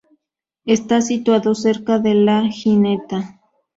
[0.65, 3.39] Está situado cerca de La Gineta.